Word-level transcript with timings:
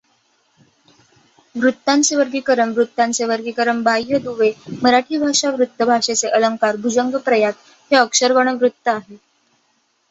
वृत्तांचे 1.55 2.15
वर्गीकरण 2.15 2.71
वृत्तांचे 2.71 3.25
वर्गीकरण 3.25 3.83
बाह्य 3.83 4.19
दुवे 4.19 4.51
मराठी 4.83 5.17
भाषा 5.17 5.51
वृत्त 5.51 5.83
भाषेचे 5.83 6.29
अलंकारभुजंगप्रयात 6.31 7.53
हे 7.91 7.95
अक्षरगणवृत्त 7.97 8.87
आहे. 8.89 9.15